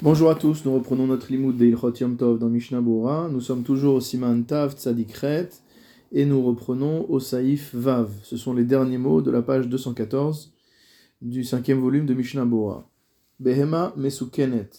Bonjour 0.00 0.30
à 0.30 0.36
tous, 0.36 0.64
nous 0.64 0.72
reprenons 0.72 1.08
notre 1.08 1.32
limoud 1.32 1.56
de 1.56 1.66
Ilchot 1.66 1.92
Yom 1.94 2.16
Tov 2.16 2.38
dans 2.38 2.48
Mishnah 2.48 2.80
Bora. 2.80 3.28
Nous 3.28 3.40
sommes 3.40 3.64
toujours 3.64 3.96
au 3.96 4.00
Siman 4.00 4.44
Tav 4.44 4.76
Tzadikret 4.76 5.48
et 6.12 6.24
nous 6.24 6.40
reprenons 6.40 7.04
au 7.10 7.18
Saïf 7.18 7.74
Vav. 7.74 8.08
Ce 8.22 8.36
sont 8.36 8.54
les 8.54 8.62
derniers 8.62 8.96
mots 8.96 9.22
de 9.22 9.32
la 9.32 9.42
page 9.42 9.66
214 9.66 10.54
du 11.20 11.42
cinquième 11.42 11.80
volume 11.80 12.06
de 12.06 12.14
Mishnah 12.14 12.44
Bora. 12.44 12.88
Behema 13.40 13.92
Mesukenet, 13.96 14.70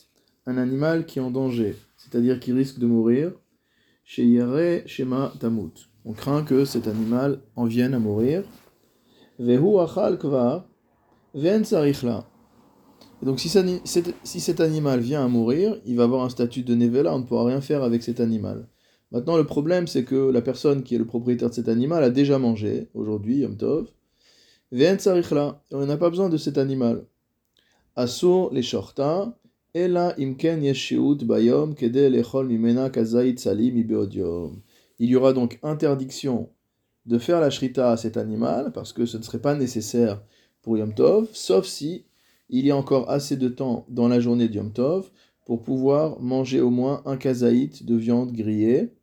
un 0.46 0.58
animal 0.58 1.06
qui 1.06 1.20
est 1.20 1.22
en 1.22 1.32
danger, 1.32 1.76
c'est-à-dire 1.98 2.40
qui 2.40 2.54
risque 2.54 2.80
de 2.80 2.88
mourir. 2.88 3.34
Shema 4.06 5.34
Tamut. 5.38 5.90
On 6.06 6.14
craint 6.14 6.44
que 6.44 6.64
cet 6.64 6.88
animal 6.88 7.42
en 7.58 7.66
vienne 7.66 7.94
à 7.94 8.00
mourir. 8.00 8.44
Donc 13.22 13.40
si, 13.40 13.50
cet 13.50 14.60
animal 14.62 15.02
vient 15.02 15.26
à 15.26 15.28
mourir, 15.28 15.76
il 15.86 15.98
va 15.98 16.04
avoir 16.04 16.24
un 16.24 16.30
statut 16.30 16.64
de 16.64 16.74
Nevela, 16.74 17.14
on 17.14 17.20
ne 17.20 17.24
pourra 17.26 17.46
rien 17.46 17.60
faire 17.60 17.84
avec 17.84 18.02
cet 18.02 18.20
animal. 18.20 18.68
Maintenant, 19.12 19.38
le 19.38 19.44
problème, 19.46 19.88
c'est 19.88 20.04
que 20.04 20.30
la 20.30 20.42
personne 20.42 20.84
qui 20.84 20.96
est 20.96 21.00
le 21.00 21.06
propriétaire 21.06 21.50
de 21.50 21.56
cet 21.56 21.68
animal 21.68 22.04
a 22.04 22.10
déjà 22.10 22.38
mangé, 22.38 22.90
aujourd'hui, 22.94 23.40
Yom 23.40 23.58
Tov, 23.58 23.88
on 24.72 25.86
n'a 25.86 25.98
pas 25.98 26.10
besoin 26.10 26.30
de 26.30 26.38
cet 26.38 26.58
animal. 26.58 27.06
Asso 27.96 28.50
les 28.54 28.62
shorta, 28.62 29.36
ela 29.74 30.14
imken 30.20 30.62
bayom 31.24 31.74
kede 31.74 32.10
lechol 32.10 32.48
mimena 32.48 32.92
salim 33.36 33.78
Il 35.00 35.10
y 35.10 35.16
aura 35.16 35.34
donc 35.34 35.60
interdiction 35.64 36.50
de 37.08 37.18
faire 37.18 37.42
la 37.42 37.50
shrita 37.50 37.92
à 37.92 37.98
cet 37.98 38.16
animal, 38.16 38.72
parce 38.72 38.94
que 38.94 39.08
ce 39.08 39.18
ne 39.18 39.24
serait 39.24 39.42
pas 39.42 39.56
nécessaire 39.56 40.22
pour 40.62 40.78
Yom 40.78 40.94
Tov, 40.94 41.28
sauf 41.34 41.66
si 41.66 42.06
il 42.50 42.66
y 42.66 42.72
a 42.72 42.78
encore 42.78 43.10
assez 43.10 43.38
de 43.38 43.48
temps 43.48 43.86
dans 43.90 44.08
la 44.08 44.20
journée 44.20 44.48
du 44.48 44.58
Yom 44.58 44.72
Tov 44.72 45.12
pour 45.46 45.62
pouvoir 45.62 46.20
manger 46.20 46.62
au 46.62 46.70
moins 46.70 47.02
un 47.06 47.18
kazaït 47.18 47.86
de 47.86 47.96
viande 47.96 48.32
grillée 48.32 48.94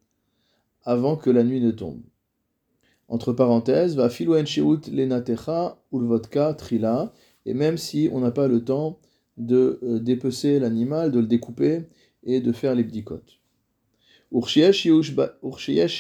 avant 0.85 1.17
que 1.17 1.31
la 1.31 1.43
nuit 1.43 1.61
ne 1.61 1.71
tombe. 1.71 2.03
Entre 3.09 3.33
parenthèses, 3.33 3.97
va 3.97 4.09
filouen 4.09 4.47
sheut 4.47 4.91
lenatecha 4.91 5.81
ou 5.93 6.01
vodka 6.01 6.55
trila, 6.55 7.13
et 7.45 7.55
même 7.55 7.77
si 7.79 8.09
on 8.13 8.21
n'a 8.21 8.33
pas 8.33 8.49
le 8.49 8.65
temps 8.65 8.99
de 9.37 9.79
euh, 9.83 10.01
dépecer 10.01 10.59
l'animal, 10.59 11.13
de 11.13 11.21
le 11.21 11.27
découper 11.27 11.83
et 12.25 12.41
de 12.41 12.53
faire 12.53 12.75
les 12.75 12.83
bdikot. 12.83 13.23
Urshiesh 14.33 14.89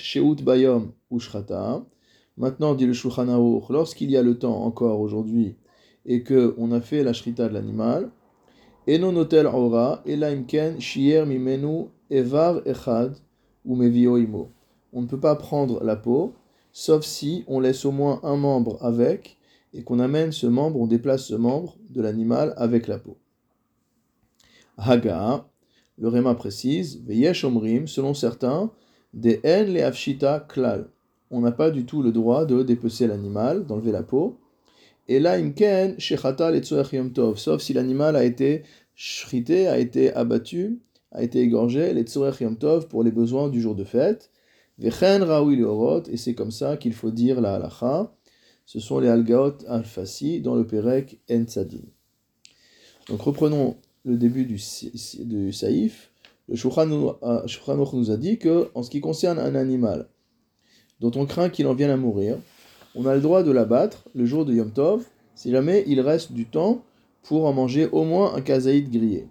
sheut 0.03 0.43
bayom 0.43 0.93
ushrata. 1.11 1.87
Maintenant, 2.37 2.75
dit 2.75 2.87
le 2.87 2.93
Shulchan 2.93 3.27
lorsqu'il 3.71 4.11
y 4.11 4.17
a 4.17 4.23
le 4.23 4.39
temps 4.39 4.65
encore 4.65 5.01
aujourd'hui 5.01 5.57
et 6.07 6.23
qu'on 6.23 6.73
a 6.73 6.81
fait 6.81 7.03
la 7.03 7.13
shrita 7.13 7.49
de 7.49 7.55
l'animal, 7.55 8.11
Eno 8.89 9.11
notel 9.11 9.47
aura, 9.47 10.03
elaimken 10.07 10.81
shier 10.81 11.27
mimenu 11.27 11.89
echad 12.09 13.17
ou 13.65 13.75
mevio 13.75 14.17
On 14.93 15.03
ne 15.03 15.07
peut 15.07 15.19
pas 15.19 15.35
prendre 15.35 15.83
la 15.83 15.97
peau, 15.97 16.35
sauf 16.73 17.05
si 17.05 17.45
on 17.49 17.59
laisse 17.59 17.85
au 17.85 17.91
moins 17.91 18.21
un 18.23 18.37
membre 18.37 18.79
avec, 18.85 19.39
et 19.75 19.83
qu'on 19.83 19.99
amène 19.99 20.31
ce 20.31 20.47
membre, 20.47 20.81
on 20.81 20.87
déplace 20.87 21.25
ce 21.25 21.35
membre 21.35 21.77
de 21.91 22.01
l'animal 22.01 22.55
avec 22.57 22.87
la 22.87 22.99
peau. 22.99 23.17
Haga, 24.79 25.49
le 25.99 26.09
Réma 26.09 26.35
précise, 26.35 27.03
veyesh 27.05 27.43
selon 27.87 28.15
certains, 28.15 28.71
des 29.13 29.41
en 29.45 29.65
le 29.65 30.47
klal. 30.47 30.89
On 31.31 31.41
n'a 31.41 31.53
pas 31.53 31.71
du 31.71 31.85
tout 31.87 32.03
le 32.03 32.13
droit 32.13 32.45
de 32.45 32.63
dépecer 32.63 33.09
l'animal, 33.09 33.67
d'enlever 33.67 33.91
la 33.91 34.05
peau, 34.05 34.39
et 35.09 35.21
là, 35.21 35.39
imken, 35.39 35.99
shechata 35.99 36.53
yom 36.93 37.13
tov, 37.13 37.39
sauf 37.39 37.63
si 37.63 37.73
l'animal 37.73 38.17
a 38.17 38.25
été 38.25 38.63
shrité, 38.95 39.69
a 39.69 39.79
été 39.79 40.13
abattu, 40.13 40.81
a 41.13 41.23
été 41.23 41.41
égorgé, 41.41 41.95
les 41.95 42.05
yom 42.41 42.57
tov, 42.57 42.89
pour 42.89 43.05
les 43.05 43.13
besoins 43.13 43.49
du 43.49 43.61
jour 43.61 43.75
de 43.75 43.85
fête. 43.85 44.31
Vechen 44.79 45.23
raoui 45.23 45.65
et 46.11 46.17
c'est 46.17 46.35
comme 46.35 46.51
ça 46.51 46.77
qu'il 46.77 46.93
faut 46.93 47.11
dire 47.11 47.41
la 47.41 47.55
halacha. 47.55 48.13
Ce 48.67 48.81
sont 48.81 48.99
les 48.99 49.09
algaot 49.09 49.55
alfasi 49.69 50.41
dans 50.41 50.57
le 50.57 50.67
perek 50.67 51.21
en 51.31 51.45
Donc 53.09 53.23
reprenons 53.23 53.77
le 54.05 54.17
début 54.17 54.45
du, 54.45 54.59
saïf. 54.59 56.11
Le 56.49 56.57
Shulchan 56.57 56.87
nous 56.87 58.11
a 58.11 58.17
dit 58.17 58.39
que, 58.39 58.71
en 58.75 58.83
ce 58.83 58.91
qui 58.91 59.01
concerne 59.01 59.39
un 59.39 59.55
animal 59.55 60.09
dont 61.01 61.13
on 61.15 61.27
craint 61.27 61.49
qu'il 61.49 61.67
en 61.67 61.75
vienne 61.75 61.91
à 61.91 61.97
mourir, 61.97 62.39
on 62.97 63.07
a 63.07 63.15
le 63.15 63.21
droit 63.21 63.43
de 63.43 63.53
l'abattre 63.53 64.09
le 64.15 64.25
jour 64.25 64.45
de 64.45 64.55
Yom 64.55 64.71
Tov, 64.71 65.05
si 65.35 65.51
jamais 65.51 65.85
il 65.87 66.01
reste 66.01 66.33
du 66.33 66.47
temps 66.47 66.83
pour 67.23 67.45
en 67.45 67.53
manger 67.53 67.89
au 67.93 68.05
moins 68.05 68.35
un 68.35 68.41
kazaïd 68.41 68.91
grillé. 68.91 69.29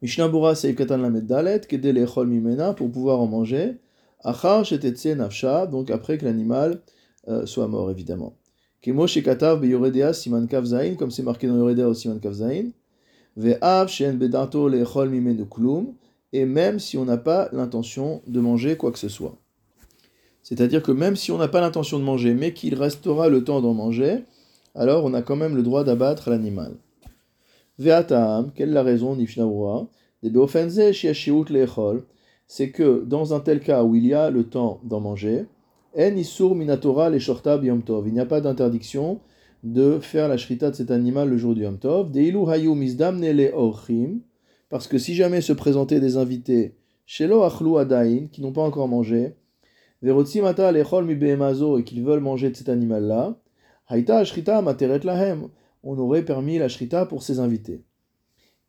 Mishnah 0.00 0.28
Bura 0.28 0.54
Katan 0.54 0.98
Lamed 0.98 1.26
Dalet, 1.26 1.62
Lechol 1.70 2.28
Mimena, 2.28 2.72
pour 2.72 2.90
pouvoir 2.90 3.20
en 3.20 3.26
manger, 3.26 3.78
Achar 4.22 4.64
Shetetse 4.64 5.06
Nafsha, 5.06 5.66
donc 5.66 5.90
après 5.90 6.16
que 6.18 6.24
l'animal 6.24 6.80
euh, 7.28 7.46
soit 7.46 7.66
mort, 7.68 7.90
évidemment. 7.90 8.34
Kemo 8.80 9.06
Shekatav 9.06 9.60
Beyoredea 9.60 10.12
Siman 10.12 10.46
Kavzain, 10.46 10.94
comme 10.94 11.10
c'est 11.10 11.22
marqué 11.22 11.48
dans 11.48 11.56
Yoredea 11.56 11.88
au 11.88 11.94
Siman 11.94 12.20
Kavzain, 12.20 12.70
Ve'av 13.36 13.88
Shen 13.88 14.18
Bedato 14.18 14.68
Lechol 14.68 15.08
Mimenu 15.08 15.46
Klum, 15.46 15.94
et 16.32 16.44
même 16.44 16.78
si 16.78 16.96
on 16.96 17.06
n'a 17.06 17.16
pas 17.16 17.48
l'intention 17.52 18.22
de 18.26 18.40
manger 18.40 18.76
quoi 18.76 18.92
que 18.92 18.98
ce 18.98 19.08
soit. 19.08 19.36
C'est-à-dire 20.44 20.82
que 20.82 20.92
même 20.92 21.16
si 21.16 21.32
on 21.32 21.38
n'a 21.38 21.48
pas 21.48 21.62
l'intention 21.62 21.98
de 21.98 22.04
manger, 22.04 22.34
mais 22.34 22.52
qu'il 22.52 22.74
restera 22.74 23.28
le 23.28 23.42
temps 23.42 23.62
d'en 23.62 23.72
manger, 23.72 24.18
alors 24.74 25.04
on 25.04 25.14
a 25.14 25.22
quand 25.22 25.36
même 25.36 25.56
le 25.56 25.62
droit 25.62 25.84
d'abattre 25.84 26.28
l'animal. 26.28 26.76
Ve'atam, 27.78 28.52
quelle 28.54 28.68
est 28.68 28.72
la 28.72 28.82
raison, 28.82 29.16
Nifshnawra 29.16 29.88
c'est 32.46 32.70
que 32.70 33.04
dans 33.04 33.34
un 33.34 33.40
tel 33.40 33.60
cas 33.60 33.82
où 33.84 33.94
il 33.94 34.06
y 34.06 34.14
a 34.14 34.30
le 34.30 34.44
temps 34.44 34.80
d'en 34.84 35.00
manger, 35.00 35.46
en 35.98 36.54
minatora 36.54 37.10
il 37.10 38.12
n'y 38.12 38.20
a 38.20 38.26
pas 38.26 38.40
d'interdiction 38.40 39.20
de 39.62 39.98
faire 39.98 40.28
la 40.28 40.38
shrita 40.38 40.70
de 40.70 40.76
cet 40.76 40.90
animal 40.90 41.28
le 41.28 41.36
jour 41.36 41.54
du 41.54 41.62
yom 41.62 41.78
tov, 41.78 42.10
deilu 42.10 42.38
parce 44.70 44.88
que 44.88 44.98
si 44.98 45.14
jamais 45.14 45.40
se 45.42 45.52
présentaient 45.52 46.00
des 46.00 46.16
invités, 46.16 46.74
shelo 47.06 47.42
achlu 47.42 47.76
adain, 47.76 48.26
qui 48.32 48.40
n'ont 48.40 48.52
pas 48.52 48.62
encore 48.62 48.88
mangé, 48.88 49.34
et 50.02 51.84
qu'ils 51.84 52.04
veulent 52.04 52.20
manger 52.20 52.50
de 52.50 52.56
cet 52.56 52.68
animal-là, 52.68 53.38
lahem, 53.90 55.48
on 55.82 55.98
aurait 55.98 56.24
permis 56.24 56.58
la 56.58 56.68
shrita 56.68 57.06
pour 57.06 57.22
ses 57.22 57.38
invités. 57.38 57.84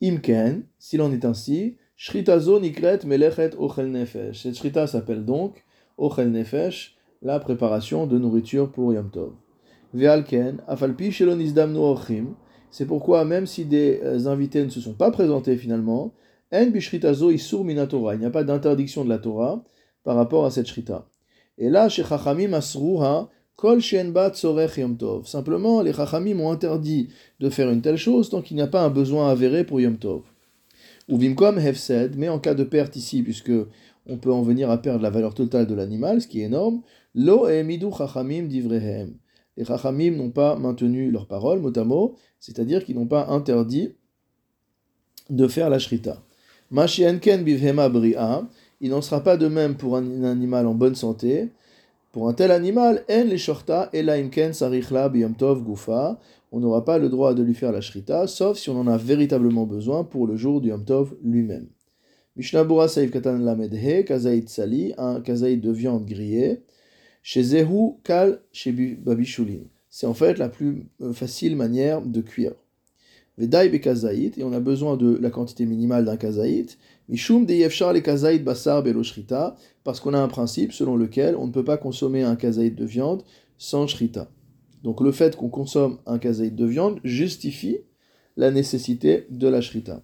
Imken, 0.01 0.63
s'il 0.77 1.01
en 1.01 1.11
est 1.11 1.25
ainsi, 1.25 1.77
shritazo 1.95 2.59
nikret 2.59 2.99
melechet 3.05 3.55
ochel 3.57 3.89
nefesh. 3.91 4.43
Cette 4.43 4.57
shrita 4.57 4.87
s'appelle 4.87 5.23
donc 5.23 5.63
ochel 5.97 6.31
nefesh, 6.31 6.97
la 7.21 7.39
préparation 7.39 8.05
de 8.05 8.19
nourriture 8.19 8.71
pour 8.71 8.93
Yom 8.93 9.09
Tov. 9.09 9.33
Ve'alken, 9.93 10.61
afalpi 10.67 11.11
shelonizdamnu 11.11 11.79
ochim, 11.79 12.35
c'est 12.69 12.85
pourquoi 12.85 13.23
même 13.23 13.45
si 13.45 13.63
des 13.63 14.01
euh, 14.03 14.27
invités 14.27 14.63
ne 14.63 14.69
se 14.69 14.81
sont 14.81 14.93
pas 14.93 15.11
présentés 15.11 15.55
finalement, 15.55 16.13
en 16.51 16.65
bishritazo 16.67 17.31
isur 17.31 17.63
minatora, 17.63 18.15
il 18.15 18.19
n'y 18.19 18.25
a 18.25 18.29
pas 18.29 18.43
d'interdiction 18.43 19.05
de 19.05 19.09
la 19.09 19.17
Torah 19.17 19.63
par 20.03 20.17
rapport 20.17 20.45
à 20.45 20.51
cette 20.51 20.67
shrita. 20.67 21.07
Et 21.57 21.69
là, 21.69 21.89
chez 21.89 22.03
Chachamim 22.03 22.53
Asruha, 22.53 23.29
Kol 23.55 23.81
Tzorech 23.81 24.77
Yom 24.77 24.97
Tov. 24.97 25.27
Simplement, 25.27 25.81
les 25.81 25.93
Chachamim 25.93 26.39
ont 26.39 26.51
interdit 26.51 27.09
de 27.39 27.49
faire 27.49 27.69
une 27.69 27.81
telle 27.81 27.97
chose 27.97 28.29
tant 28.29 28.41
qu'il 28.41 28.57
n'y 28.57 28.61
a 28.61 28.67
pas 28.67 28.83
un 28.83 28.89
besoin 28.89 29.29
avéré 29.29 29.63
pour 29.63 29.79
Yom 29.79 29.97
Tov. 29.97 30.23
Ou 31.07 31.17
Vimkom 31.17 31.57
Hefsed, 31.57 32.17
mais 32.17 32.29
en 32.29 32.39
cas 32.39 32.53
de 32.53 32.63
perte 32.63 32.95
ici, 32.95 33.21
puisque 33.23 33.53
on 34.07 34.17
peut 34.17 34.31
en 34.31 34.41
venir 34.41 34.69
à 34.69 34.81
perdre 34.81 35.01
la 35.01 35.09
valeur 35.09 35.33
totale 35.33 35.67
de 35.67 35.73
l'animal, 35.73 36.21
ce 36.21 36.27
qui 36.27 36.41
est 36.41 36.45
énorme, 36.45 36.81
Lo 37.13 37.47
Emidu 37.47 37.87
Chachamim 37.97 38.43
Divrehem. 38.43 39.15
Les 39.55 39.63
Chachamim 39.63 40.11
n'ont 40.11 40.31
pas 40.31 40.57
maintenu 40.57 41.11
leur 41.11 41.27
parole, 41.27 41.59
mot 41.59 41.71
à 41.77 41.83
mot, 41.85 42.15
c'est-à-dire 42.39 42.83
qu'ils 42.83 42.95
n'ont 42.95 43.07
pas 43.07 43.27
interdit 43.27 43.95
de 45.29 45.47
faire 45.47 45.69
la 45.69 45.79
shrita. 45.79 46.21
Mashienken 46.71 47.43
Bivhema 47.43 47.87
Bria, 47.89 48.47
il 48.85 48.91
n'en 48.91 49.01
sera 49.01 49.23
pas 49.23 49.35
de 49.35 49.47
même 49.47 49.77
pour 49.77 49.97
un 49.97 50.23
animal 50.23 50.67
en 50.67 50.75
bonne 50.75 50.93
santé. 50.93 51.49
Pour 52.11 52.29
un 52.29 52.33
tel 52.33 52.51
animal, 52.51 53.03
en 53.09 53.23
les 53.23 53.39
shorta 53.39 53.89
imken 53.91 54.53
sarichla 54.53 55.11
tov 55.39 55.63
gufa. 55.63 56.19
On 56.51 56.59
n'aura 56.59 56.85
pas 56.85 56.99
le 56.99 57.09
droit 57.09 57.33
de 57.33 57.41
lui 57.41 57.55
faire 57.55 57.71
la 57.71 57.81
shrita, 57.81 58.27
sauf 58.27 58.59
si 58.59 58.69
on 58.69 58.79
en 58.79 58.85
a 58.85 58.97
véritablement 58.97 59.65
besoin 59.65 60.03
pour 60.03 60.27
le 60.27 60.37
jour 60.37 60.61
du 60.61 60.69
yom 60.69 60.85
tov 60.85 61.15
lui-même. 61.23 61.65
Mishnabura 62.35 62.87
saif 62.87 63.09
katan 63.09 63.39
lamedhe, 63.39 64.05
kazaïd 64.05 64.49
sali, 64.49 64.93
un 64.99 65.19
kazaïd 65.19 65.61
de 65.61 65.71
viande 65.71 66.05
grillée. 66.05 66.61
Chez 67.23 67.41
Zehu 67.41 67.95
kal 68.03 68.39
chez 68.51 68.71
babishulin. 68.71 69.63
C'est 69.89 70.05
en 70.05 70.13
fait 70.13 70.37
la 70.37 70.49
plus 70.49 70.85
euh, 71.01 71.11
facile 71.11 71.55
manière 71.55 72.03
de 72.03 72.21
cuire. 72.21 72.53
Vedaï 73.37 73.69
et 74.37 74.43
on 74.43 74.53
a 74.53 74.59
besoin 74.59 74.95
de 74.95 75.17
la 75.17 75.29
quantité 75.29 75.65
minimale 75.65 76.05
d'un 76.05 76.17
kazaït, 76.17 76.77
Mishum 77.07 77.45
de 77.45 77.99
kazaïd 77.99 78.43
basar 78.43 78.81
beloshrita, 78.81 79.55
parce 79.83 79.99
qu'on 79.99 80.13
a 80.13 80.19
un 80.19 80.27
principe 80.27 80.73
selon 80.73 80.95
lequel 80.95 81.35
on 81.35 81.47
ne 81.47 81.51
peut 81.51 81.63
pas 81.63 81.77
consommer 81.77 82.23
un 82.23 82.35
kazaïd 82.35 82.75
de 82.75 82.85
viande 82.85 83.23
sans 83.57 83.87
shrita. 83.87 84.29
Donc 84.83 85.01
le 85.01 85.11
fait 85.11 85.35
qu'on 85.35 85.49
consomme 85.49 85.99
un 86.05 86.17
kazaïd 86.17 86.55
de 86.55 86.65
viande 86.65 86.99
justifie 87.03 87.79
la 88.37 88.51
nécessité 88.51 89.27
de 89.29 89.47
la 89.47 89.61
shrita. 89.61 90.01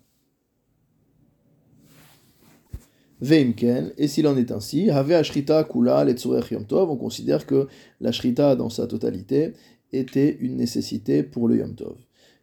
Veimken, 3.21 3.93
et 3.97 4.07
s'il 4.07 4.27
en 4.27 4.35
est 4.35 4.51
ainsi, 4.51 4.89
Have 4.89 5.11
Ashrita 5.11 5.63
Kula 5.63 6.05
Yom 6.05 6.65
Tov, 6.65 6.89
on 6.89 6.97
considère 6.97 7.45
que 7.45 7.67
la 7.99 8.11
Shrita 8.11 8.55
dans 8.55 8.71
sa 8.71 8.87
totalité 8.87 9.53
était 9.93 10.37
une 10.39 10.57
nécessité 10.57 11.21
pour 11.21 11.47
le 11.47 11.57
Yom 11.57 11.75
Tov. 11.75 11.97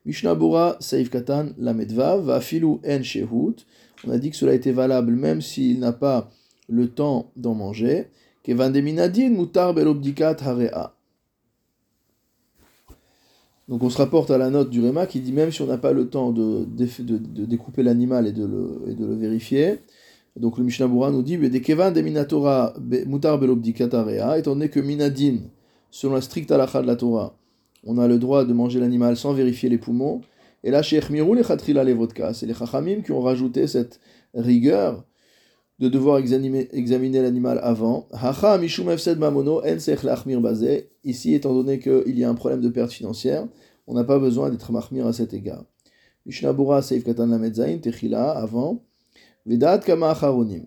Mishnah 0.06 0.34
Bora 0.34 0.76
Saif 0.80 1.10
Katan 1.10 1.50
Lamedvav, 1.58 2.24
Vafilu 2.24 2.78
En 2.86 3.02
Shehut, 3.02 3.56
on 4.06 4.10
a 4.10 4.18
dit 4.18 4.30
que 4.30 4.36
cela 4.36 4.54
était 4.54 4.72
valable 4.72 5.14
même 5.14 5.40
s'il 5.40 5.80
n'a 5.80 5.92
pas 5.92 6.30
le 6.68 6.88
temps 6.88 7.30
d'en 7.36 7.54
manger. 7.54 8.08
Mutar 8.46 9.74
Belobdikat 9.74 10.36
Harea. 10.40 10.94
Donc 13.68 13.82
on 13.82 13.90
se 13.90 13.98
rapporte 13.98 14.30
à 14.30 14.38
la 14.38 14.48
note 14.48 14.70
du 14.70 14.80
Réma 14.80 15.06
qui 15.06 15.20
dit 15.20 15.32
même 15.32 15.52
si 15.52 15.60
on 15.60 15.66
n'a 15.66 15.76
pas 15.76 15.92
le 15.92 16.08
temps 16.08 16.32
de, 16.32 16.64
de, 16.64 17.44
découper 17.44 17.82
l'animal 17.82 18.26
et, 18.26 18.32
de 18.32 18.46
le, 18.46 18.94
de 18.94 19.14
vérifier, 19.14 19.80
donc 20.36 20.56
le 20.56 20.64
Mishnah 20.64 20.86
nous 20.86 21.22
dit 21.22 21.36
des 21.36 21.60
kevan 21.60 21.92
de 21.92 22.00
minatora 22.00 22.72
mutar 23.06 23.38
belobdikatarea, 23.38 24.38
étant 24.38 24.52
donné 24.52 24.70
que 24.70 24.80
minadin, 24.80 25.40
selon 25.90 26.14
la 26.14 26.20
stricte 26.22 26.50
halakha 26.50 26.80
de 26.80 26.86
la 26.86 26.96
Torah, 26.96 27.38
on 27.84 27.98
a 27.98 28.08
le 28.08 28.19
droit 28.19 28.44
de 28.44 28.52
manger 28.52 28.80
l'animal 28.80 29.16
sans 29.16 29.32
vérifier 29.32 29.69
les 29.69 29.78
poumons. 29.78 30.20
Et 30.64 30.70
là, 30.70 30.82
chez 30.82 31.00
Mirou 31.10 31.34
les 31.34 31.44
chatrila 31.44 31.84
les 31.84 31.94
vodka, 31.94 32.34
c'est 32.34 32.46
les 32.46 32.54
chachamim 32.54 33.02
qui 33.02 33.12
ont 33.12 33.20
rajouté 33.20 33.66
cette 33.66 34.00
rigueur 34.34 35.04
de 35.78 35.88
devoir 35.88 36.19
examiner, 36.19 37.22
l'animal 37.22 37.60
avant. 37.62 38.08
Hacha 38.12 38.58
mishum 38.58 38.90
efsed 38.90 39.19
mamono 39.19 39.62
en 39.62 40.40
bazé. 40.40 40.90
Ici, 41.04 41.34
étant 41.34 41.54
donné 41.54 41.78
qu'il 41.78 42.19
y 42.19 42.25
a 42.25 42.28
un 42.28 42.34
problème 42.34 42.60
de 42.60 42.69
perte 42.69 42.92
financière, 42.92 43.46
on 43.86 43.94
n'a 43.94 44.04
pas 44.04 44.19
besoin 44.19 44.50
d'être 44.50 44.72
mahmir 44.72 45.06
à 45.06 45.12
cet 45.12 45.32
égard. 45.32 45.64
Mishnah 46.26 46.52
Bura 46.52 46.82
seif 46.82 47.04
katan 47.04 47.26
la 47.28 48.31
avant. 48.32 48.82
Vedat 49.46 49.78
kama 49.78 50.10
acharonim. 50.10 50.66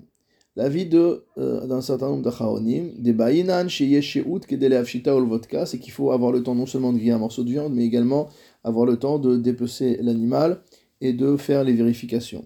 L'avis 0.58 0.86
de 0.86 1.24
euh, 1.38 1.66
d'un 1.66 1.80
certain 1.82 2.10
nombre 2.10 2.24
d'acharonim, 2.24 2.92
des 2.98 3.14
ba'inan 3.14 3.70
sheyesheut 3.70 4.42
kedele 4.48 4.74
avshita 4.74 5.16
ol 5.16 5.26
vodka, 5.26 5.66
c'est 5.66 5.80
qu'il 5.80 5.94
faut 5.94 6.12
avoir 6.12 6.34
le 6.34 6.44
temps 6.44 6.56
non 6.56 6.66
seulement 6.66 6.92
de 6.92 6.98
griller 6.98 7.14
un 7.14 7.20
morceau 7.20 7.44
de 7.46 7.50
viande, 7.50 7.74
mais 7.74 7.86
également 7.86 8.28
avoir 8.66 8.86
le 8.86 8.98
temps 8.98 9.18
de 9.18 9.38
dépecer 9.38 9.98
l'animal 10.02 10.62
et 11.00 11.14
de 11.14 11.38
faire 11.38 11.64
les 11.64 11.74
vérifications, 11.74 12.46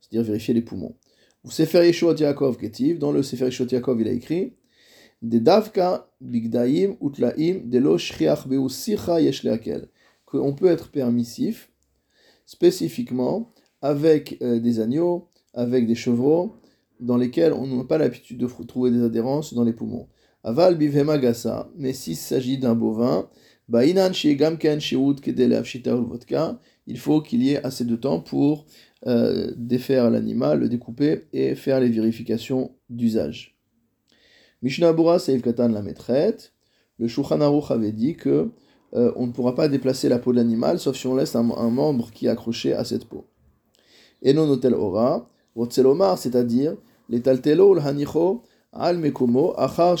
c'est-à-dire 0.00 0.26
vérifier 0.26 0.52
les 0.52 0.60
poumons. 0.60 0.96
Ou 1.44 1.50
Sefer 1.50 1.86
Yeshua 1.86 2.14
Yaakov 2.14 2.58
Ketiv, 2.58 2.98
dans 2.98 3.10
le 3.10 3.22
Sefer 3.22 3.46
Yeshua 3.46 3.66
Yaakov, 3.70 4.02
il 4.02 4.08
a 4.08 4.12
écrit 4.12 4.52
des 5.22 5.40
davka 5.40 6.10
bigdaim 6.20 6.96
utlaim 7.00 7.62
delo 7.64 7.96
shriach 7.96 8.46
sicha 8.68 9.20
yesh 9.20 9.44
leakel, 9.44 9.88
qu'on 10.26 10.52
peut 10.52 10.66
être 10.66 10.90
permissif 10.90 11.70
spécifiquement 12.44 13.54
avec 13.80 14.38
euh, 14.42 14.60
des 14.60 14.78
agneaux, 14.80 15.28
avec 15.54 15.86
des 15.86 15.94
chevaux 15.94 16.56
dans 17.00 17.16
lesquels 17.16 17.52
on 17.52 17.66
n'a 17.66 17.84
pas 17.84 17.98
l'habitude 17.98 18.38
de 18.38 18.46
trouver 18.46 18.90
des 18.90 19.02
adhérences 19.02 19.54
dans 19.54 19.64
les 19.64 19.72
poumons. 19.72 20.08
Aval 20.44 20.76
bivema 20.76 21.18
gasa, 21.18 21.70
mais 21.76 21.92
s'il 21.92 22.16
s'agit 22.16 22.58
d'un 22.58 22.74
bovin, 22.74 23.28
vodka, 26.06 26.60
il 26.86 26.98
faut 26.98 27.20
qu'il 27.20 27.42
y 27.42 27.52
ait 27.52 27.64
assez 27.64 27.84
de 27.84 27.96
temps 27.96 28.20
pour 28.20 28.66
euh, 29.06 29.52
défaire 29.56 30.10
l'animal, 30.10 30.60
le 30.60 30.68
découper 30.68 31.26
et 31.32 31.54
faire 31.54 31.80
les 31.80 31.88
vérifications 31.88 32.76
d'usage. 32.88 33.58
Mishnah 34.62 34.92
Bura 34.92 35.18
Seif 35.18 35.42
Katan 35.42 35.68
la 35.68 35.82
maîtrette, 35.82 36.52
le 36.98 37.08
Shulchan 37.08 37.40
avait 37.40 37.92
dit 37.92 38.14
que 38.16 38.50
euh, 38.94 39.12
on 39.16 39.26
ne 39.26 39.32
pourra 39.32 39.54
pas 39.54 39.68
déplacer 39.68 40.08
la 40.08 40.18
peau 40.18 40.32
de 40.32 40.36
l'animal 40.36 40.78
sauf 40.78 40.96
si 40.96 41.06
on 41.06 41.16
laisse 41.16 41.34
un, 41.34 41.42
membre 41.42 42.10
qui 42.12 42.26
est 42.26 42.30
accroché 42.30 42.72
à 42.72 42.84
cette 42.84 43.06
peau. 43.06 43.26
Et 44.22 44.32
non 44.32 44.46
c'est-à-dire 46.17 46.75
les 47.09 47.21
taltelo 47.21 47.77
hanicho 47.79 48.41
al 48.71 48.97
mekomo 48.97 49.53
achar 49.57 49.97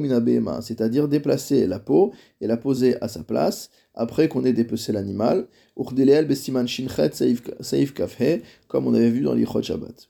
mina 0.00 0.62
c'est-à-dire 0.62 1.08
déplacer 1.08 1.66
la 1.66 1.78
peau 1.78 2.12
et 2.40 2.46
la 2.46 2.56
poser 2.56 2.96
à 3.02 3.08
sa 3.08 3.22
place 3.22 3.70
après 3.94 4.28
qu'on 4.28 4.44
ait 4.44 4.52
dépecé 4.52 4.92
l'animal, 4.92 5.46
uchdeleel 5.76 6.26
besiman 6.26 6.66
shinchet 6.66 7.10
saif 7.60 7.92
kafhe, 7.92 8.42
comme 8.68 8.86
on 8.86 8.94
avait 8.94 9.10
vu 9.10 9.22
dans 9.22 9.34
l'Ichot 9.34 9.62
Shabbat. 9.62 10.08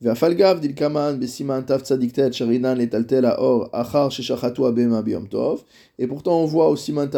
והפלגב 0.00 0.58
דלקמן 0.60 1.16
בסימן 1.20 1.60
תצ"ט 1.66 2.32
שרינן 2.32 2.78
לטלטל 2.78 3.24
האור 3.24 3.64
אחר 3.72 4.08
ששחטו 4.08 4.68
הבהמה 4.68 5.02
ביום 5.02 5.26
טוב. 5.26 5.64
Et 6.00 6.06
pourtant 6.06 6.42
on 6.42 6.44
voit 6.44 6.68
au 6.68 6.76
siman 6.76 7.08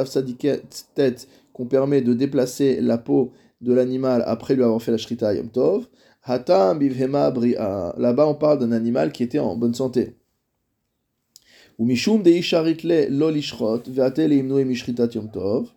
tête 0.94 1.28
qu'on 1.52 1.66
permet 1.66 2.00
de 2.00 2.14
déplacer 2.14 2.80
la 2.80 2.96
peau 2.96 3.32
de 3.60 3.72
l'animal 3.74 4.22
après 4.26 4.54
lui 4.54 4.62
avoir 4.62 4.80
fait 4.82 4.92
la 4.92 4.98
shrita 4.98 5.34
yom 5.34 5.48
tov. 5.48 5.88
Là-bas, 6.27 8.27
on 8.27 8.35
parle 8.35 8.59
d'un 8.59 8.71
animal 8.71 9.11
qui 9.11 9.23
était 9.23 9.39
en 9.39 9.55
bonne 9.55 9.75
santé. 9.75 10.15
Ou 11.77 11.85
mishum 11.85 12.23
de 12.23 12.31
isharitle 12.31 13.09
lolishchot 13.09 13.83
mishritat 14.65 15.09
yom 15.13 15.29
tov. 15.29 15.69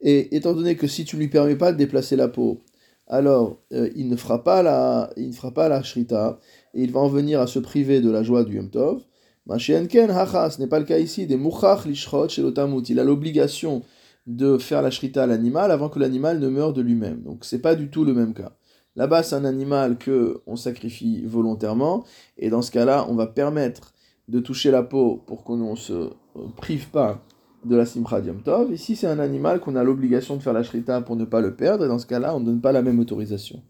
Et 0.00 0.36
étant 0.36 0.54
donné 0.54 0.76
que 0.76 0.86
si 0.86 1.04
tu 1.04 1.16
ne 1.16 1.22
lui 1.22 1.28
permets 1.28 1.56
pas 1.56 1.72
de 1.72 1.76
déplacer 1.76 2.14
la 2.14 2.28
peau, 2.28 2.62
alors 3.06 3.58
euh, 3.72 3.90
il 3.96 4.08
ne 4.08 4.16
fera 4.16 4.44
pas 4.44 4.62
la, 4.62 5.10
il 5.16 5.28
ne 5.28 5.32
fera 5.32 5.52
pas 5.52 5.68
la 5.68 5.82
shrita 5.82 6.38
et 6.72 6.82
il 6.82 6.92
va 6.92 7.00
en 7.00 7.08
venir 7.08 7.40
à 7.40 7.46
se 7.46 7.58
priver 7.58 8.00
de 8.00 8.10
la 8.10 8.22
joie 8.22 8.44
du 8.44 8.56
yom 8.56 8.70
tov. 8.70 9.02
hacha, 9.50 10.50
ce 10.50 10.60
n'est 10.60 10.68
pas 10.68 10.78
le 10.78 10.84
cas 10.84 10.98
ici. 10.98 11.26
Des 11.26 11.36
muchach 11.36 11.84
lishrot 11.84 12.28
chez 12.28 12.42
Il 12.88 13.00
a 13.00 13.04
l'obligation 13.04 13.82
de 14.26 14.56
faire 14.56 14.82
la 14.82 14.90
shrita 14.90 15.24
à 15.24 15.26
l'animal 15.26 15.70
avant 15.70 15.88
que 15.88 15.98
l'animal 15.98 16.38
ne 16.38 16.48
meure 16.48 16.72
de 16.72 16.80
lui-même. 16.80 17.22
Donc 17.22 17.44
c'est 17.44 17.58
pas 17.58 17.74
du 17.74 17.90
tout 17.90 18.04
le 18.04 18.14
même 18.14 18.34
cas. 18.34 18.52
Là-bas, 18.96 19.24
c'est 19.24 19.34
un 19.34 19.44
animal 19.44 19.98
que 19.98 20.40
on 20.46 20.54
sacrifie 20.56 21.24
volontairement, 21.26 22.04
et 22.38 22.48
dans 22.48 22.62
ce 22.62 22.70
cas-là, 22.70 23.06
on 23.08 23.14
va 23.14 23.26
permettre 23.26 23.92
de 24.28 24.38
toucher 24.38 24.70
la 24.70 24.82
peau 24.82 25.22
pour 25.26 25.42
qu'on 25.42 25.56
ne 25.56 25.76
se 25.76 25.92
euh, 25.92 26.10
prive 26.56 26.88
pas 26.90 27.20
de 27.64 27.74
la 27.74 27.86
simcha 27.86 28.20
Tov. 28.44 28.72
Ici, 28.72 28.94
c'est 28.94 29.06
un 29.06 29.18
animal 29.18 29.60
qu'on 29.60 29.74
a 29.74 29.82
l'obligation 29.82 30.36
de 30.36 30.42
faire 30.42 30.52
la 30.52 30.62
shrita 30.62 31.00
pour 31.00 31.16
ne 31.16 31.24
pas 31.24 31.40
le 31.40 31.56
perdre, 31.56 31.84
et 31.84 31.88
dans 31.88 31.98
ce 31.98 32.06
cas-là, 32.06 32.36
on 32.36 32.40
ne 32.40 32.46
donne 32.46 32.60
pas 32.60 32.72
la 32.72 32.82
même 32.82 33.00
autorisation. 33.00 33.60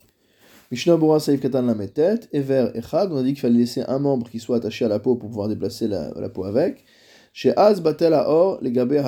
Mishnah 0.71 0.97
Bora 0.97 1.21
Saïf 1.21 1.41
Katan 1.41 1.63
la 1.63 1.75
tête, 1.87 2.29
et 2.33 2.41
Echad, 2.41 3.11
on 3.11 3.17
a 3.17 3.23
dit 3.23 3.33
qu'il 3.33 3.41
fallait 3.41 3.59
laisser 3.59 3.83
un 3.89 3.99
membre 3.99 4.29
qui 4.29 4.41
soit 4.41 4.57
attaché 4.57 4.85
à 4.85 4.89
la 4.89 4.99
peau 4.99 5.15
pour 5.15 5.31
pouvoir 5.31 5.49
déplacer 5.49 5.89
la, 5.89 6.29
peau 6.29 6.45
avec. 6.45 6.85
Chez 7.33 7.57
Az 7.57 7.81
Batel 7.81 8.13
Or, 8.13 8.59
les 8.63 8.71
Gaber. 8.71 9.03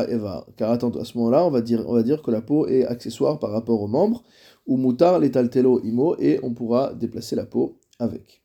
Car 0.56 0.70
attends, 0.70 0.90
à 0.90 1.04
ce 1.04 1.16
moment-là, 1.18 1.44
on 1.44 1.50
va 1.50 1.60
dire 1.60 2.22
que 2.22 2.30
la 2.30 2.40
peau 2.40 2.66
est 2.66 2.84
accessoire 2.84 3.38
par 3.38 3.50
rapport 3.50 3.80
aux 3.80 3.86
membres 3.86 4.24
ou 4.66 4.76
mutar 4.76 5.18
letaltelo 5.18 5.80
imo, 5.84 6.16
et 6.18 6.40
on 6.42 6.52
pourra 6.52 6.94
déplacer 6.94 7.36
la 7.36 7.46
peau 7.46 7.78
avec. 7.98 8.42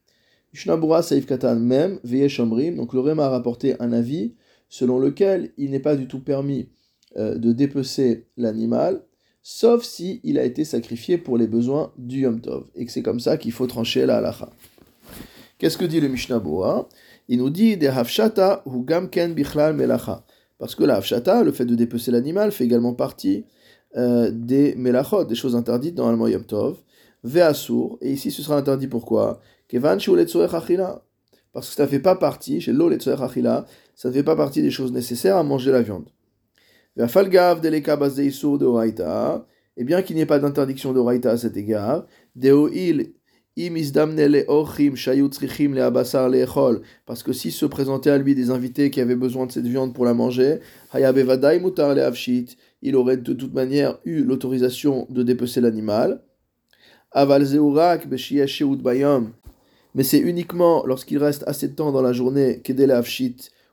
Mishnabura 0.54 1.02
Saif 1.02 1.26
Katan 1.26 1.56
même, 1.56 2.00
veye 2.04 2.28
donc 2.76 2.94
le 2.94 3.00
Réma 3.00 3.26
a 3.26 3.30
rapporté 3.30 3.76
un 3.80 3.94
avis 3.94 4.34
selon 4.70 5.00
lequel 5.00 5.52
il 5.58 5.72
n'est 5.72 5.80
pas 5.80 5.96
du 5.96 6.08
tout 6.08 6.20
permis 6.20 6.70
euh, 7.18 7.38
de 7.38 7.52
dépecer 7.52 8.28
l'animal, 8.38 9.04
sauf 9.44 9.84
si 9.84 10.22
il 10.24 10.38
a 10.38 10.44
été 10.44 10.64
sacrifié 10.64 11.18
pour 11.18 11.38
les 11.38 11.48
besoins 11.48 11.92
du 11.98 12.22
Yom 12.22 12.42
Tov, 12.42 12.68
et 12.76 12.86
que 12.86 12.92
c'est 12.92 13.02
comme 13.02 13.20
ça 13.20 13.38
qu'il 13.38 13.52
faut 13.52 13.68
trancher 13.68 14.06
la 14.06 14.18
halacha. 14.18 14.50
Qu'est-ce 15.58 15.78
que 15.78 15.86
dit 15.86 16.00
le 16.00 16.08
Mishnah 16.08 16.42
Il 17.28 17.38
nous 17.38 17.50
dit 17.50 17.78
des 17.78 17.88
hafshata 17.88 18.64
ou 18.66 18.84
gamken 18.84 19.34
bichlal 19.34 19.76
melacha. 19.76 20.26
Parce 20.58 20.74
que 20.74 20.84
la 20.84 20.96
hafshata, 20.96 21.44
le 21.44 21.52
fait 21.52 21.66
de 21.66 21.76
dépecer 21.76 22.12
l'animal, 22.12 22.52
fait 22.52 22.64
également 22.64 22.94
partie 22.94 23.46
euh, 23.98 24.32
des 24.32 24.76
melachot, 24.76 25.26
des 25.26 25.36
choses 25.36 25.56
interdites 25.56 25.96
dans 25.96 26.12
le 26.12 26.32
Yom 26.32 26.44
Tov, 26.44 26.78
ve'asur, 27.24 27.98
et 28.02 28.12
ici 28.12 28.32
ce 28.32 28.42
sera 28.42 28.58
interdit 28.58 28.88
pourquoi? 28.88 29.42
Kevan 29.68 29.98
parce 31.54 31.70
que 31.70 31.76
ça 31.76 31.84
ne 31.84 31.88
fait 31.90 32.00
pas 32.00 32.16
partie, 32.16 32.62
chez 32.62 32.72
l'eau 32.72 32.90
ça 33.00 34.08
ne 34.08 34.14
fait 34.14 34.24
pas 34.24 34.36
partie 34.36 34.62
des 34.62 34.72
choses 34.72 34.94
nécessaires 34.94 35.36
à 35.36 35.44
manger 35.44 35.72
la 35.72 35.82
viande. 35.82 36.08
Ve'afalgav 36.96 37.60
deleka 37.62 38.00
isur 38.18 38.58
de 38.58 38.66
oraita, 38.66 39.46
et 39.76 39.84
bien 39.84 40.02
qu'il 40.02 40.16
n'y 40.16 40.22
ait 40.22 40.26
pas 40.26 40.40
d'interdiction 40.40 40.94
de 40.94 41.00
oraita 41.00 41.32
à 41.32 41.38
cet 41.38 41.58
égard, 41.58 42.06
deoil 42.36 43.12
parce 47.06 47.24
que 47.24 47.34
si 47.34 47.52
se 47.52 47.66
présentait 47.66 48.10
à 48.10 48.18
lui 48.18 48.34
des 48.34 48.50
invités 48.50 48.90
qui 48.90 49.02
avaient 49.02 49.18
besoin 49.18 49.46
de 49.46 49.52
cette 49.52 49.68
viande 49.68 49.94
pour 49.94 50.06
la 50.06 50.14
manger, 50.14 50.60
il 52.82 52.96
aurait 52.96 53.18
de 53.18 53.34
toute 53.34 53.54
manière 53.54 54.00
eu 54.06 54.24
l'autorisation 54.24 55.08
de 55.10 55.24
dépecer 55.24 55.62
l'animal. 55.62 56.22
Mais 59.94 60.04
c'est 60.04 60.20
uniquement 60.20 60.86
lorsqu'il 60.86 61.18
reste 61.18 61.44
assez 61.48 61.68
de 61.68 61.76
temps 61.76 61.92
dans 61.92 62.02
la 62.02 62.14
journée 62.14 62.62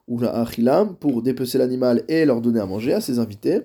ou 0.09 0.19
la 0.19 0.41
achilam 0.41 0.97
pour 0.97 1.23
dépecer 1.23 1.59
l'animal 1.59 2.03
et 2.09 2.25
leur 2.25 2.41
donner 2.41 2.61
à 2.61 2.67
manger 2.67 2.95
à 2.95 3.01
ses 3.01 3.19
invités. 3.19 3.61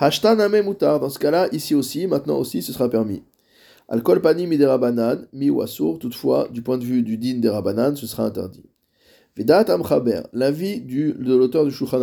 Dans 0.00 0.10
ce 0.10 1.18
cas-là, 1.18 1.48
ici 1.52 1.74
aussi, 1.74 2.06
maintenant 2.06 2.38
aussi, 2.38 2.62
ce 2.62 2.72
sera 2.72 2.88
permis. 2.88 3.22
Al-kol 3.88 4.20
panim 4.20 4.48
mi 5.32 5.50
ou 5.50 5.64
toutefois, 5.98 6.48
du 6.50 6.62
point 6.62 6.78
de 6.78 6.84
vue 6.84 7.02
du 7.02 7.18
din 7.18 7.38
des 7.38 7.50
rabanan, 7.50 7.94
ce 7.94 8.06
sera 8.06 8.24
interdit. 8.24 8.64
Vedat 9.36 9.72
amchaber, 9.72 10.22
l'avis 10.32 10.80
de 10.80 11.36
l'auteur 11.36 11.64
du 11.64 11.70
Shulchan 11.70 12.00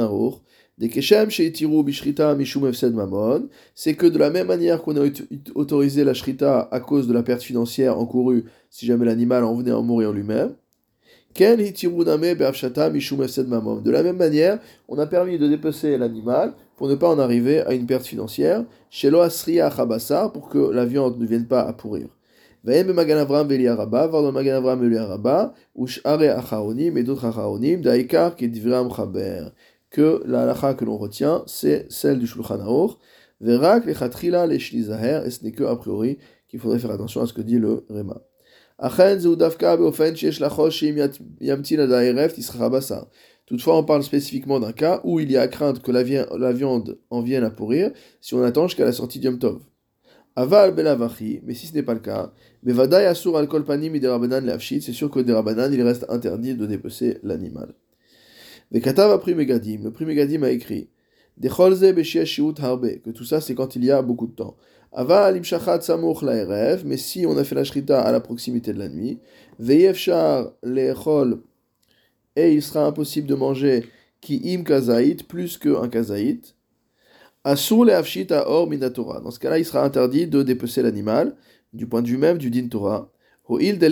Des 0.82 0.90
Keshem 0.90 1.28
Bishrita 1.28 2.34
Mishum 2.34 2.66
Efsed 2.66 2.96
Mamon, 2.96 3.50
c'est 3.76 3.94
que 3.94 4.08
de 4.08 4.18
la 4.18 4.32
même 4.32 4.48
manière 4.48 4.82
qu'on 4.82 4.98
a 4.98 5.08
autorisé 5.54 6.04
la 6.04 6.16
Shrita 6.16 6.68
à 6.72 6.80
cause 6.80 7.08
de 7.08 7.14
la 7.14 7.22
perte 7.22 7.44
financière 7.44 8.00
encourue 8.00 8.46
si 8.72 8.88
jamais 8.88 9.06
l'animal 9.06 9.44
en 9.44 9.54
venait 9.54 9.70
à 9.70 9.80
mourir 9.80 10.12
lui-même, 10.12 10.56
Ken 11.36 11.60
Mishum 11.60 13.22
Efsed 13.22 13.48
Mamon. 13.48 13.76
De 13.82 13.92
la 13.92 14.02
même 14.02 14.18
manière, 14.18 14.58
on 14.88 14.98
a 14.98 15.06
permis 15.06 15.38
de 15.38 15.48
dépecer 15.48 16.00
l'animal 16.00 16.54
pour 16.78 16.88
ne 16.88 16.96
pas 16.96 17.10
en 17.10 17.20
arriver 17.20 17.62
à 17.62 17.76
une 17.76 17.86
perte 17.86 18.08
financière, 18.08 18.66
Shelo 18.90 19.20
Asriya 19.20 19.70
Chabasar, 19.70 20.34
pour 20.34 20.50
que 20.50 20.72
la 20.72 20.86
viande 20.86 21.20
ne 21.20 21.28
vienne 21.28 21.46
pas 21.46 21.62
à 21.62 21.74
pourrir. 21.74 22.08
Vayem 22.64 22.92
Magan 22.92 23.18
Avram 23.18 23.48
Veliaraba, 23.48 24.08
voir 24.08 24.24
dans 24.24 24.32
Magan 24.32 24.58
Avram 24.58 24.80
Veliaraba, 24.80 25.54
ou 25.76 25.86
Share 25.86 26.38
Acharonim 26.38 26.98
et 26.98 27.04
d'autres 27.04 27.28
Daikar 27.82 28.36
Kedivram 28.36 28.92
Chaber 28.96 29.46
que 29.92 30.24
la 30.26 30.44
halacha 30.44 30.74
que 30.74 30.86
l'on 30.86 30.98
retient, 30.98 31.44
c'est 31.46 31.86
celle 31.92 32.18
du 32.18 32.26
Shulchan 32.26 32.60
Aruch, 32.60 32.98
Verak 33.42 33.86
lechatrila 33.86 34.48
le 34.48 34.58
shlizaher, 34.58 35.22
et 35.26 35.32
ce 35.32 35.44
n'est 35.44 35.52
que 35.52 35.64
a 35.64 35.76
priori 35.76 36.18
qu'il 36.48 36.60
faudrait 36.60 36.80
faire 36.80 36.92
attention 36.92 37.22
à 37.22 37.28
ce 37.28 37.34
que 37.34 37.42
dit 37.42 37.60
le 37.60 37.86
Rema. 37.90 38.22
Toutefois, 43.46 43.78
on 43.78 43.84
parle 43.84 44.04
spécifiquement 44.04 44.60
d'un 44.60 44.72
cas 44.72 45.02
où 45.04 45.20
il 45.20 45.30
y 45.30 45.38
a 45.38 45.48
crainte 45.48 45.82
que 45.82 45.92
la 45.92 46.54
viande 46.54 46.98
en 47.10 47.22
vienne 47.22 47.44
à 47.44 47.52
pourrir 47.52 47.92
si 48.22 48.34
on 48.34 48.42
attend 48.42 48.68
jusqu'à 48.68 48.86
la 48.86 48.92
sortie 48.92 49.20
du 49.20 49.26
Yom 49.26 49.38
Tov. 49.38 49.60
Aval 50.36 50.74
belavachi, 50.74 51.42
mais 51.44 51.54
si 51.54 51.68
ce 51.68 51.74
n'est 51.74 51.84
pas 51.84 51.94
le 51.94 52.00
cas, 52.00 52.32
bevadai 52.64 53.06
asur 53.06 53.38
al 53.38 53.48
kolpanim 53.48 53.94
c'est 54.60 54.94
sûr 54.94 55.12
que 55.12 55.20
des 55.20 55.34
rabanan 55.34 55.72
il 55.74 55.82
reste 55.82 56.06
interdit 56.10 56.56
de 56.56 56.66
dépecer 56.66 57.20
l'animal. 57.22 57.76
Vekatav 58.72 59.12
a 59.12 59.36
Megadim, 59.36 59.84
le 59.84 59.92
prix 59.92 60.06
Megadim 60.06 60.44
a 60.44 60.50
écrit 60.50 60.90
que 61.42 63.10
tout 63.12 63.24
ça 63.24 63.42
c'est 63.42 63.56
quand 63.56 63.76
il 63.76 63.86
y 63.86 63.92
a 63.92 64.02
beaucoup 64.02 64.28
de 64.28 64.34
temps. 64.34 64.56
Ava 64.94 65.32
mais 66.86 66.98
si 66.98 67.26
on 67.26 67.38
a 67.38 67.44
fait 67.44 67.56
la 67.56 67.64
shrita 67.64 68.02
à 68.02 68.12
la 68.12 68.20
proximité 68.20 68.74
de 68.74 68.80
la 68.80 68.90
nuit, 68.90 69.20
veyefshar 69.58 70.52
lechol, 70.64 71.42
et 72.36 72.54
il 72.54 72.62
sera 72.62 72.86
impossible 72.86 73.28
de 73.28 73.36
manger 73.36 73.86
ki 74.22 74.42
im 74.54 74.64
kazaït, 74.64 75.28
plus 75.28 75.58
qu'un 75.58 75.90
kazaït. 75.90 76.56
Asur 77.44 77.86
leafshit 77.86 78.32
or 78.32 78.68
minatora. 78.68 79.20
Dans 79.20 79.32
ce 79.32 79.40
cas-là, 79.40 79.58
il 79.58 79.66
sera 79.66 79.84
interdit 79.84 80.28
de 80.28 80.44
dépecer 80.44 80.84
l'animal, 80.84 81.36
du 81.74 81.88
point 81.88 82.02
de 82.02 82.08
vue 82.08 82.18
même 82.18 82.38
du 82.38 82.52
din 82.52 82.68
Torah. 82.68 83.12
Ho'il 83.48 83.80
de 83.80 83.88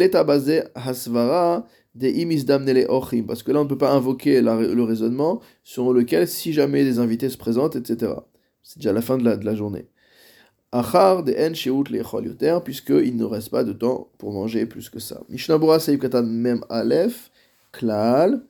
l'état 2.00 2.58
basé 2.60 2.86
hasvara 2.86 3.12
des 3.12 3.24
parce 3.24 3.44
que 3.44 3.52
là 3.52 3.60
on 3.60 3.64
ne 3.64 3.70
peut 3.70 3.78
pas 3.78 3.94
invoquer 3.94 4.42
le 4.42 4.84
raisonnement 4.84 5.42
sur 5.64 5.94
lequel 5.94 6.28
si 6.28 6.54
jamais 6.54 6.84
des 6.84 7.00
invités 7.00 7.30
se 7.30 7.38
présentent, 7.38 7.76
etc. 7.76 8.14
C'est 8.64 8.78
déjà 8.78 8.94
la 8.94 9.02
fin 9.02 9.18
de 9.18 9.24
la, 9.24 9.38
de 9.38 9.46
la 9.46 9.56
journée. 9.56 9.88
Achar 10.72 11.24
de 11.24 11.34
en 11.34 11.54
sheut 11.56 11.84
yoter, 12.24 12.60
puisqu'il 12.64 13.16
ne 13.16 13.24
reste 13.24 13.50
pas 13.50 13.64
de 13.64 13.74
temps 13.74 14.10
pour 14.20 14.32
manger 14.32 14.68
plus 14.68 14.90
que 14.90 15.00
ça. 15.00 15.22
Mishnabura 15.28 15.80
Seif 15.80 16.00
Katan 16.00 16.24
Mem 16.24 16.64
Aleph, 16.70 17.32
Klal. 17.72 18.44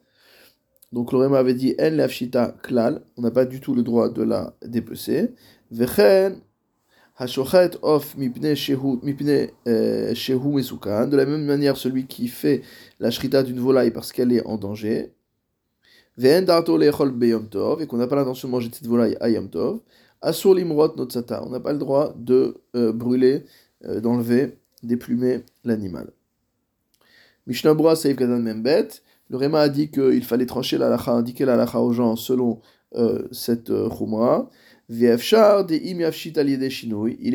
Donc 0.92 1.14
le 1.14 1.22
avait 1.22 1.54
dit 1.54 1.76
en 1.80 1.92
lafshita 1.92 2.56
klal, 2.64 3.04
on 3.16 3.22
n'a 3.22 3.32
pas 3.32 3.46
du 3.46 3.62
tout 3.62 3.76
le 3.76 3.84
droit 3.84 4.10
de 4.10 4.24
la 4.24 4.54
dépecer. 4.66 5.34
Vechen 5.72 6.42
De 11.08 11.18
la 11.18 11.26
même 11.26 11.44
manière, 11.44 11.76
celui 11.76 12.06
qui 12.06 12.30
fait 12.30 12.62
la 13.00 13.12
shrita 13.12 13.44
d'une 13.44 13.60
volaille 13.60 13.92
parce 13.92 14.14
qu'elle 14.14 14.32
est 14.32 14.46
en 14.46 14.58
danger. 14.58 15.12
et 16.18 17.88
qu'on 17.88 17.98
n'a 17.98 18.08
pas 18.08 18.16
l'intention 18.16 18.48
de 18.48 18.52
manger 18.54 18.70
cette 18.72 18.88
volaille 18.88 19.18
à 19.20 19.30
tov. 19.42 19.82
Asur 20.22 20.54
limrot. 20.54 20.96
On 20.98 21.50
n'a 21.50 21.60
pas 21.60 21.74
le 21.74 21.80
droit 21.80 22.14
de 22.18 22.56
euh, 22.76 22.94
brûler, 22.94 23.44
euh, 23.84 24.00
d'enlever, 24.00 24.58
d'éplumer 24.84 25.44
l'animal. 25.66 26.12
Mishnabura 27.48 27.96
Seif 27.98 28.16
Kadan 28.16 28.40
Membet. 28.40 28.88
Le 29.30 29.38
Réma 29.38 29.60
a 29.60 29.70
dit 29.70 29.92
qu'il 29.92 30.24
fallait 30.24 30.46
trancher 30.46 30.78
la 30.78 30.88
lacha, 30.90 31.12
indiquer 31.12 31.46
la 31.46 31.56
lacha 31.56 31.82
aux 31.82 31.92
gens 31.92 32.16
selon 32.16 32.62
euh, 32.96 33.28
cette 33.32 33.70
euh, 33.70 33.90
chumra. 33.90 34.50
Il 34.90 35.06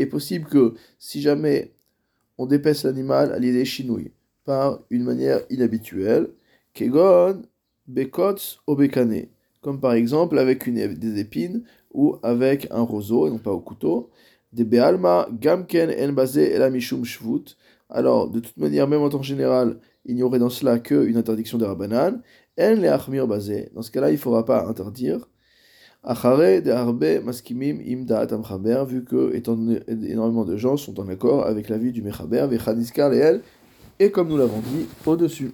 est 0.00 0.06
possible 0.06 0.46
que 0.46 0.74
si 0.98 1.20
jamais 1.20 1.72
on 2.36 2.46
dépaisse 2.46 2.82
l'animal 2.84 3.32
à 3.32 3.38
l'idée 3.38 3.64
chinouille 3.64 4.10
par 4.44 4.80
une 4.90 5.04
manière 5.04 5.40
inhabituelle, 5.50 6.30
kegon, 6.74 7.42
bekots, 7.86 8.58
obekane, 8.66 9.26
comme 9.62 9.80
par 9.80 9.92
exemple 9.94 10.38
avec 10.38 10.66
une, 10.66 10.94
des 10.94 11.20
épines 11.20 11.62
ou 11.92 12.16
avec 12.22 12.66
un 12.70 12.82
roseau 12.82 13.28
et 13.28 13.30
non 13.30 13.38
pas 13.38 13.52
au 13.52 13.60
couteau, 13.60 14.10
des 14.52 14.64
bealma, 14.64 15.28
gamken, 15.40 15.90
en 15.90 16.12
basé, 16.12 16.58
la 16.58 16.70
mishum 16.70 17.04
shvut. 17.04 17.56
Alors, 17.88 18.30
de 18.30 18.40
toute 18.40 18.56
manière, 18.56 18.88
même 18.88 19.02
en 19.02 19.08
temps 19.08 19.22
général, 19.22 19.78
il 20.04 20.16
n'y 20.16 20.22
aurait 20.22 20.38
dans 20.38 20.50
cela 20.50 20.78
qu'une 20.78 21.16
interdiction 21.16 21.58
de 21.58 21.64
rabanan, 21.64 22.20
en 22.58 22.74
le 22.74 23.26
basé. 23.26 23.70
Dans 23.74 23.82
ce 23.82 23.90
cas-là, 23.90 24.10
il 24.10 24.14
ne 24.14 24.18
faudra 24.18 24.44
pas 24.44 24.66
interdire. 24.66 25.28
Achare 26.06 26.60
de 26.60 26.70
Arbe 26.70 27.22
Maskimim 27.24 27.78
Im 27.80 28.04
Da'at 28.04 28.28
vu 28.84 29.04
que 29.04 29.34
énormément 30.06 30.44
de 30.44 30.56
gens 30.56 30.76
sont 30.76 31.00
en 31.00 31.08
accord 31.08 31.46
avec 31.46 31.70
la 31.70 31.78
vie 31.78 31.92
du 31.92 32.02
Mechaber, 32.02 32.46
Vechadiskar 32.46 33.12
et 33.14 33.18
elle, 33.18 33.40
et 33.98 34.10
comme 34.10 34.28
nous 34.28 34.36
l'avons 34.36 34.60
dit 34.60 34.86
au-dessus. 35.06 35.52